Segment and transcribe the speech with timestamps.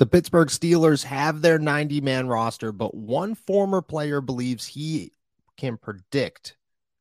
[0.00, 5.12] The Pittsburgh Steelers have their 90 man roster, but one former player believes he
[5.58, 6.56] can predict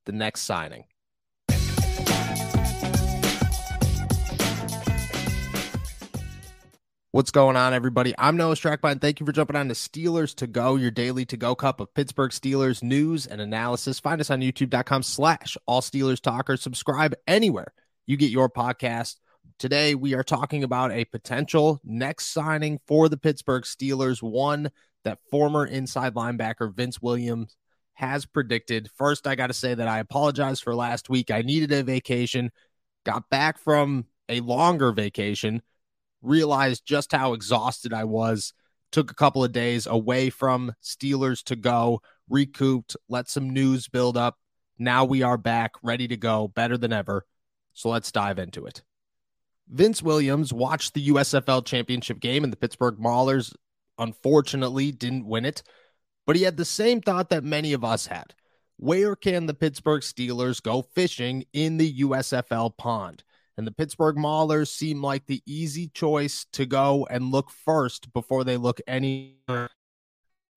[0.05, 0.83] the next signing.
[7.11, 8.13] What's going on, everybody?
[8.17, 8.99] I'm Noah Strackbein.
[8.99, 11.93] Thank you for jumping on to Steelers to Go, your daily to go cup of
[11.93, 14.01] Pittsburgh Steelers news and analysis.
[14.01, 16.57] Find us on youtube.com slash all Steelers talker.
[16.57, 17.71] Subscribe anywhere
[18.07, 19.15] you get your podcast.
[19.59, 24.71] Today, we are talking about a potential next signing for the Pittsburgh Steelers, one
[25.03, 27.57] that former inside linebacker Vince Williams
[27.95, 28.89] has predicted.
[28.95, 31.29] First, I got to say that I apologize for last week.
[31.29, 32.51] I needed a vacation,
[33.05, 35.61] got back from a longer vacation,
[36.21, 38.53] realized just how exhausted I was,
[38.93, 44.15] took a couple of days away from Steelers to go, recouped, let some news build
[44.15, 44.37] up.
[44.77, 47.25] Now we are back, ready to go, better than ever.
[47.73, 48.83] So let's dive into it.
[49.69, 53.53] Vince Williams watched the USFL championship game and the Pittsburgh Maulers
[53.99, 55.61] unfortunately didn't win it,
[56.25, 58.33] but he had the same thought that many of us had.
[58.77, 63.23] Where can the Pittsburgh Steelers go fishing in the USFL pond?
[63.57, 68.45] And the Pittsburgh Maulers seem like the easy choice to go and look first before
[68.45, 69.69] they look anywhere.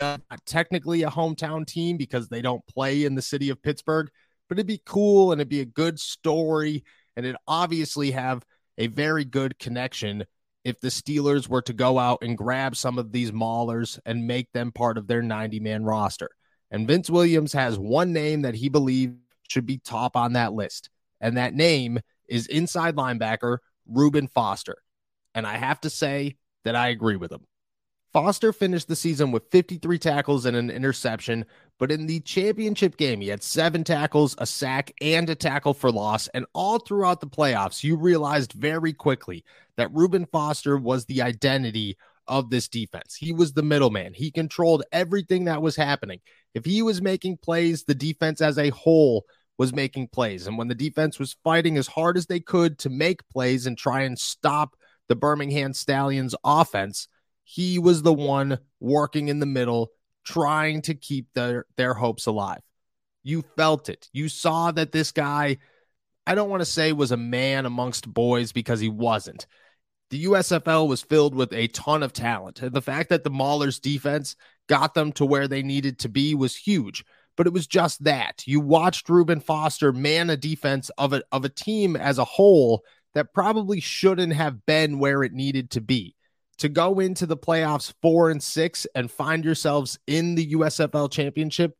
[0.00, 4.08] Not technically a hometown team because they don't play in the city of Pittsburgh,
[4.48, 6.84] but it'd be cool and it'd be a good story.
[7.16, 8.44] And it obviously have
[8.78, 10.24] a very good connection
[10.64, 14.52] if the Steelers were to go out and grab some of these maulers and make
[14.52, 16.30] them part of their 90 man roster.
[16.70, 19.14] And Vince Williams has one name that he believes
[19.48, 20.88] should be top on that list.
[21.20, 24.78] And that name is inside linebacker Reuben Foster.
[25.34, 27.46] And I have to say that I agree with him.
[28.12, 31.46] Foster finished the season with 53 tackles and an interception,
[31.82, 35.90] but in the championship game, he had seven tackles, a sack, and a tackle for
[35.90, 36.28] loss.
[36.28, 39.44] And all throughout the playoffs, you realized very quickly
[39.76, 43.16] that Reuben Foster was the identity of this defense.
[43.16, 46.20] He was the middleman, he controlled everything that was happening.
[46.54, 49.24] If he was making plays, the defense as a whole
[49.58, 50.46] was making plays.
[50.46, 53.76] And when the defense was fighting as hard as they could to make plays and
[53.76, 54.76] try and stop
[55.08, 57.08] the Birmingham Stallions offense,
[57.42, 59.90] he was the one working in the middle,
[60.24, 62.60] trying to keep their, their hopes alive.
[63.22, 64.08] You felt it.
[64.12, 65.58] You saw that this guy,
[66.26, 69.46] I don't want to say was a man amongst boys because he wasn't.
[70.10, 72.60] The USFL was filled with a ton of talent.
[72.62, 74.36] The fact that the Maulers defense
[74.68, 77.04] got them to where they needed to be was huge.
[77.36, 78.42] But it was just that.
[78.46, 82.84] You watched Reuben Foster man a defense of a, of a team as a whole
[83.14, 86.14] that probably shouldn't have been where it needed to be
[86.62, 91.76] to go into the playoffs four and six and find yourselves in the USFL championship,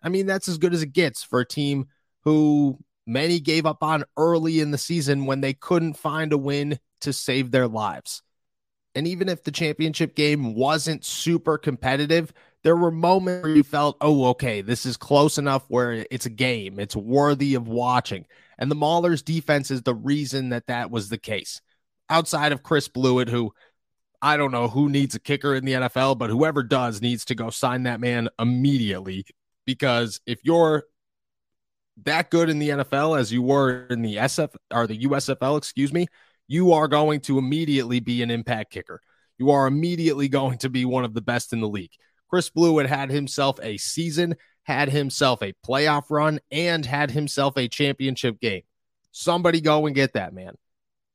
[0.00, 1.86] I mean, that's as good as it gets for a team
[2.20, 6.78] who many gave up on early in the season when they couldn't find a win
[7.00, 8.22] to save their lives.
[8.94, 12.32] And even if the championship game wasn't super competitive,
[12.62, 16.30] there were moments where you felt, oh, okay, this is close enough where it's a
[16.30, 18.24] game, it's worthy of watching.
[18.56, 21.60] And the Maulers' defense is the reason that that was the case.
[22.08, 23.52] Outside of Chris Blewitt, who
[24.24, 27.34] I don't know who needs a kicker in the NFL, but whoever does needs to
[27.34, 29.26] go sign that man immediately
[29.66, 30.84] because if you're
[32.04, 35.92] that good in the NFL as you were in the SF or the USFL, excuse
[35.92, 36.06] me,
[36.46, 39.00] you are going to immediately be an impact kicker.
[39.38, 41.92] You are immediately going to be one of the best in the league.
[42.30, 47.68] Chris Blewitt had himself a season, had himself a playoff run, and had himself a
[47.68, 48.62] championship game.
[49.10, 50.54] Somebody go and get that man.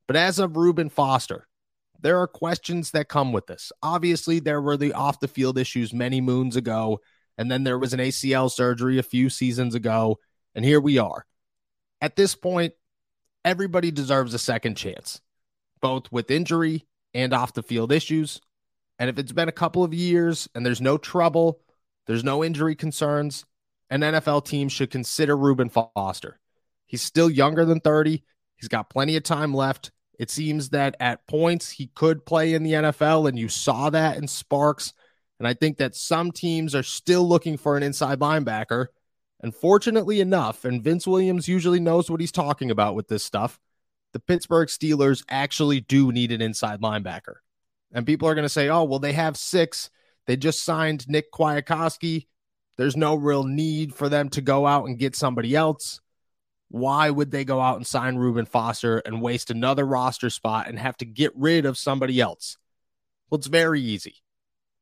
[0.08, 1.47] But as of Reuben Foster,
[2.02, 3.72] there are questions that come with this.
[3.82, 7.00] Obviously, there were the off the field issues many moons ago,
[7.38, 10.20] and then there was an ACL surgery a few seasons ago,
[10.56, 11.26] and here we are.
[12.02, 12.74] At this point,
[13.44, 15.22] everybody deserves a second chance,
[15.82, 18.42] both with injury and off the field issues.
[19.00, 21.62] And if it's been a couple of years and there's no trouble,
[22.08, 23.46] there's no injury concerns,
[23.90, 26.40] an NFL team should consider Reuben Foster.
[26.86, 28.24] He's still younger than 30.
[28.56, 29.92] He's got plenty of time left.
[30.18, 34.18] It seems that at points he could play in the NFL, and you saw that
[34.18, 34.94] in Sparks.
[35.40, 38.88] And I think that some teams are still looking for an inside linebacker.
[39.42, 43.60] And fortunately enough, and Vince Williams usually knows what he's talking about with this stuff,
[44.14, 47.36] the Pittsburgh Steelers actually do need an inside linebacker.
[47.92, 49.92] And people are going to say, oh, well, they have six.
[50.26, 52.26] They just signed Nick Kwiatkowski.
[52.78, 56.02] There's no real need for them to go out and get somebody else
[56.70, 60.78] why would they go out and sign Reuben Foster and waste another roster spot and
[60.78, 62.58] have to get rid of somebody else?
[63.30, 64.16] Well, it's very easy.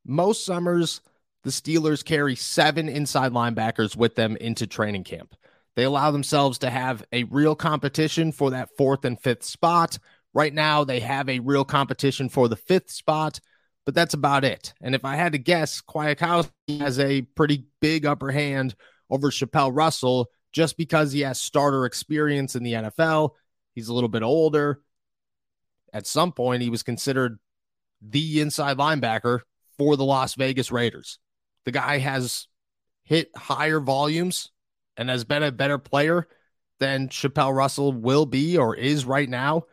[0.06, 1.02] Most summers,
[1.44, 5.36] the Steelers carry seven inside linebackers with them into training camp.
[5.76, 10.00] They allow themselves to have a real competition for that fourth and fifth spot.
[10.34, 13.40] Right now, they have a real competition for the fifth spot,
[13.86, 14.74] but that's about it.
[14.82, 18.76] And if I had to guess, Kwiatkowski has a pretty big upper hand
[19.10, 23.32] over Chapelle Russell just because he has starter experience in the NFL.
[23.74, 24.80] He's a little bit older.
[25.92, 27.40] At some point, he was considered
[28.02, 29.42] the inside linebacker
[29.78, 31.20] for the Las Vegas Raiders.
[31.66, 32.48] The guy has
[33.04, 34.52] hit higher volumes
[34.96, 36.26] and has been a better player
[36.80, 39.64] than Chapelle Russell will be or is right now.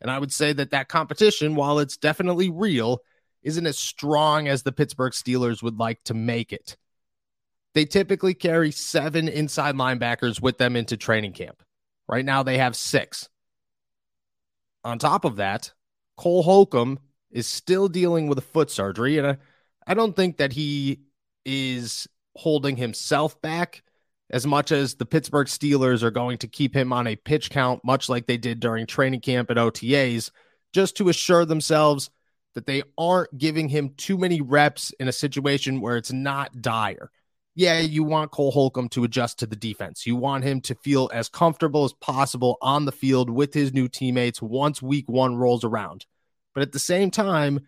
[0.00, 3.00] And I would say that that competition, while it's definitely real,
[3.42, 6.76] isn't as strong as the Pittsburgh Steelers would like to make it.
[7.78, 11.62] They typically carry seven inside linebackers with them into training camp.
[12.08, 13.28] Right now, they have six.
[14.82, 15.72] On top of that,
[16.16, 16.98] Cole Holcomb
[17.30, 19.18] is still dealing with a foot surgery.
[19.18, 19.36] And I,
[19.86, 21.02] I don't think that he
[21.44, 23.84] is holding himself back
[24.28, 27.84] as much as the Pittsburgh Steelers are going to keep him on a pitch count,
[27.84, 30.32] much like they did during training camp at OTAs,
[30.72, 32.10] just to assure themselves
[32.56, 37.12] that they aren't giving him too many reps in a situation where it's not dire.
[37.58, 40.06] Yeah, you want Cole Holcomb to adjust to the defense.
[40.06, 43.88] You want him to feel as comfortable as possible on the field with his new
[43.88, 46.06] teammates once week one rolls around.
[46.54, 47.66] But at the same time,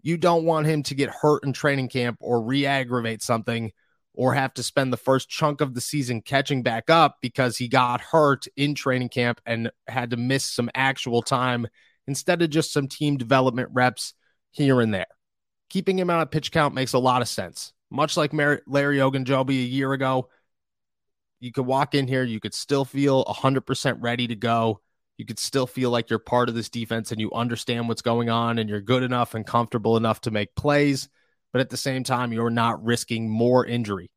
[0.00, 3.72] you don't want him to get hurt in training camp or re aggravate something
[4.14, 7.66] or have to spend the first chunk of the season catching back up because he
[7.66, 11.66] got hurt in training camp and had to miss some actual time
[12.06, 14.14] instead of just some team development reps
[14.52, 15.06] here and there.
[15.68, 17.72] Keeping him out of pitch count makes a lot of sense.
[17.92, 20.28] Much like Larry Ogunjobi a year ago,
[21.40, 24.80] you could walk in here, you could still feel 100% ready to go.
[25.18, 28.30] You could still feel like you're part of this defense and you understand what's going
[28.30, 31.08] on and you're good enough and comfortable enough to make plays
[31.52, 34.10] but at the same time, you're not risking more injury.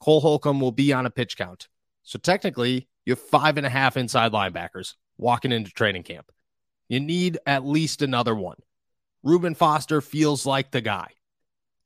[0.00, 1.68] Cole Holcomb will be on a pitch count.
[2.02, 6.30] So technically, you have five and a half inside linebackers walking into training camp.
[6.88, 8.58] You need at least another one.
[9.22, 11.08] Reuben Foster feels like the guy.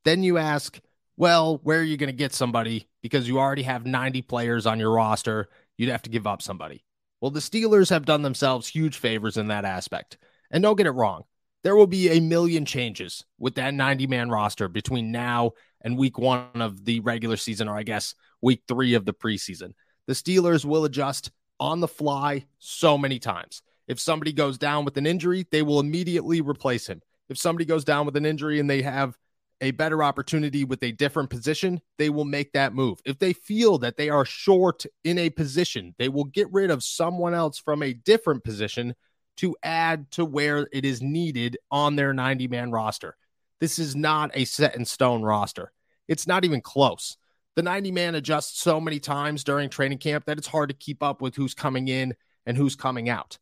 [0.05, 0.79] Then you ask,
[1.17, 2.89] well, where are you going to get somebody?
[3.03, 5.49] Because you already have 90 players on your roster.
[5.77, 6.85] You'd have to give up somebody.
[7.21, 10.19] Well, the Steelers have done themselves huge favors in that aspect.
[10.51, 11.25] And don't get it wrong,
[11.65, 16.19] there will be a million changes with that 90 man roster between now and week
[16.19, 19.73] one of the regular season, or I guess week three of the preseason.
[20.07, 23.63] The Steelers will adjust on the fly so many times.
[23.89, 27.01] If somebody goes down with an injury, they will immediately replace him.
[27.29, 29.17] If somebody goes down with an injury and they have
[29.61, 33.01] a better opportunity with a different position, they will make that move.
[33.05, 36.85] If they feel that they are short in a position, they will get rid of
[36.85, 38.95] someone else from a different position
[39.39, 43.17] to add to where it is needed on their 90 man roster.
[43.61, 45.73] This is not a set in stone roster.
[46.09, 47.17] It's not even close.
[47.55, 51.03] The 90 man adjusts so many times during training camp that it's hard to keep
[51.03, 52.15] up with who's coming in
[52.45, 53.39] and who's coming out.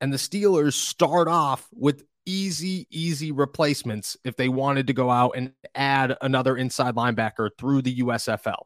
[0.00, 5.32] And the Steelers start off with easy, easy replacements if they wanted to go out
[5.34, 8.64] and add another inside linebacker through the USFL.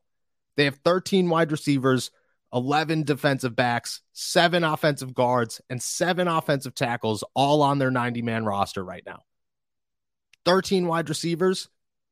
[0.57, 2.11] They have 13 wide receivers
[2.53, 8.45] 11 defensive backs, seven offensive guards, and seven offensive tackles all on their 90 man
[8.45, 9.21] roster right now.
[10.45, 11.69] 13 wide receivers.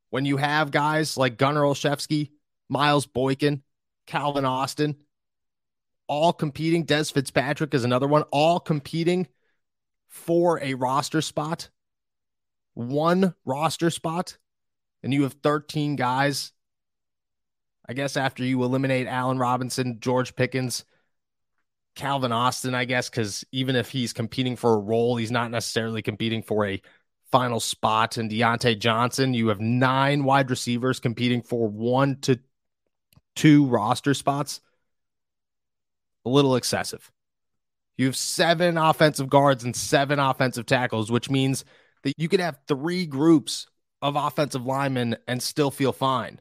[0.09, 2.31] When you have guys like Gunnar Olszewski,
[2.69, 3.63] Miles Boykin,
[4.07, 4.97] Calvin Austin,
[6.09, 9.29] all competing, Dez Fitzpatrick is another one, all competing
[10.11, 11.71] for a roster spot,
[12.75, 14.37] one roster spot,
[15.03, 16.53] and you have 13 guys
[17.91, 20.85] I guess after you eliminate Allen Robinson, George Pickens,
[21.97, 26.01] Calvin Austin, I guess, because even if he's competing for a role, he's not necessarily
[26.01, 26.81] competing for a
[27.33, 28.17] final spot.
[28.17, 32.39] And Diontae Johnson, you have nine wide receivers competing for one to
[33.35, 34.61] two roster spots.
[36.25, 37.11] A little excessive.
[37.97, 41.65] You have seven offensive guards and seven offensive tackles, which means
[42.03, 43.67] that you could have three groups
[44.01, 46.41] of offensive linemen and still feel fine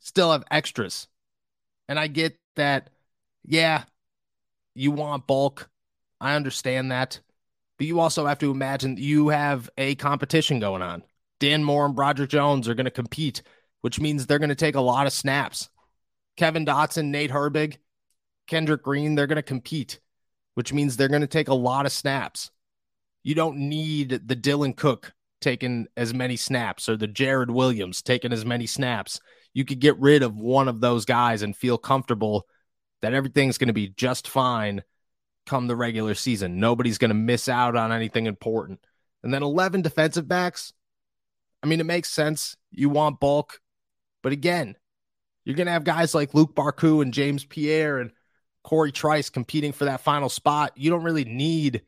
[0.00, 1.06] still have extras.
[1.88, 2.90] And I get that,
[3.44, 3.84] yeah,
[4.74, 5.70] you want bulk.
[6.20, 7.20] I understand that.
[7.78, 11.02] But you also have to imagine you have a competition going on.
[11.38, 13.42] Dan Moore and Broderick Jones are going to compete,
[13.80, 15.70] which means they're going to take a lot of snaps.
[16.36, 17.78] Kevin Dotson, Nate Herbig,
[18.46, 20.00] Kendrick Green, they're going to compete,
[20.60, 22.50] which means they're going to take a lot of snaps.
[23.22, 28.30] You don't need the Dylan Cook taking as many snaps or the Jared Williams taking
[28.30, 29.20] as many snaps
[29.54, 32.46] you could get rid of one of those guys and feel comfortable
[33.00, 34.82] that everything's going to be just fine
[35.46, 36.60] come the regular season.
[36.60, 38.80] Nobody's going to miss out on anything important.
[39.22, 40.74] And then 11 defensive backs.
[41.62, 42.54] I mean, it makes sense.
[42.70, 43.60] You want bulk.
[44.22, 44.76] But again,
[45.46, 48.12] you're going to have guys like Luq Barcoo and James Pierre and
[48.62, 50.72] Cory Trice competing for that final spot.
[50.76, 51.82] You don't really need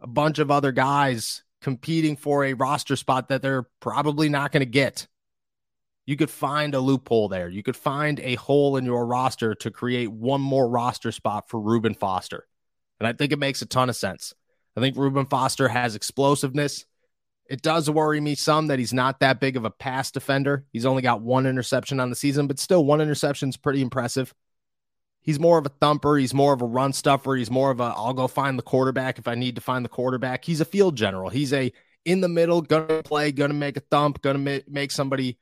[0.00, 4.60] a bunch of other guys competing for a roster spot that they're probably not going
[4.60, 5.06] to get.
[6.06, 7.48] You could find a loophole there.
[7.48, 11.60] You could find a hole in your roster to create one more roster spot for
[11.60, 12.46] Reuben Foster.
[12.98, 14.34] And I think it makes a ton of sense.
[14.76, 16.86] I think Reuben Foster has explosiveness.
[17.48, 20.64] It does worry me some that he's not that big of a pass defender.
[20.72, 24.32] He's only got one interception on the season, but still, one interception is pretty impressive.
[25.28, 26.16] He's more of a thumper.
[26.16, 27.36] He's more of a run stuffer.
[27.36, 29.90] He's more of a I'll go find the quarterback if I need to find the
[29.90, 30.42] quarterback.
[30.42, 31.28] He's a field general.
[31.28, 31.70] He's a
[32.06, 35.36] in the middle, gonna play, gonna make a thump, gonna ma- make somebody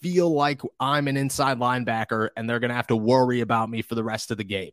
[0.00, 3.94] feel like I'm an inside linebacker and they're gonna have to worry about me for
[3.94, 4.72] the rest of the game.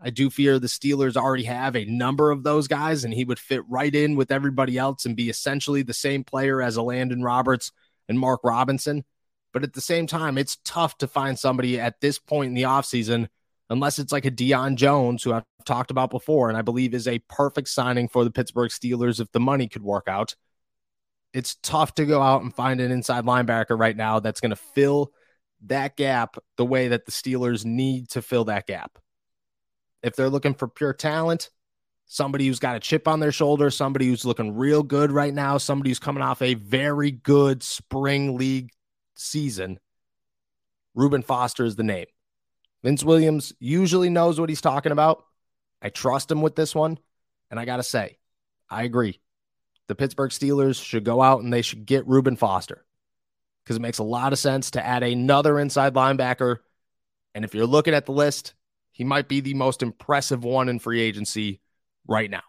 [0.00, 3.38] I do fear the Steelers already have a number of those guys, and he would
[3.38, 7.22] fit right in with everybody else and be essentially the same player as a Elandon
[7.22, 7.70] Roberts
[8.08, 9.04] and Mark Robinson.
[9.52, 12.62] But at the same time, it's tough to find somebody at this point in the
[12.62, 13.28] offseason–
[13.70, 17.08] unless it's like a Deion Jones, who I've talked about before, and I believe is
[17.08, 20.34] a perfect signing for the Pittsburgh Steelers if the money could work out.
[21.32, 24.56] It's tough to go out and find an inside linebacker right now that's going to
[24.56, 25.12] fill
[25.66, 28.98] that gap the way that the Steelers need to fill that gap.
[30.02, 31.50] If they're looking for pure talent,
[32.06, 35.58] somebody who's got a chip on their shoulder, somebody who's looking real good right now,
[35.58, 38.70] somebody who's coming off a very good spring league
[39.16, 39.78] season,
[40.94, 42.06] Reuben Foster is the name.
[42.84, 45.24] Vince Williams usually knows what he's talking about.
[45.80, 46.98] I trust him with this one.
[47.50, 48.18] And I got to say,
[48.68, 49.20] I agree.
[49.86, 52.84] The Pittsburgh Steelers should go out and they should get Reuben Foster
[53.64, 56.58] because it makes a lot of sense to add another inside linebacker.
[57.34, 58.54] And if you're looking at the list,
[58.92, 61.60] he might be the most impressive one in free agency
[62.06, 62.42] right now.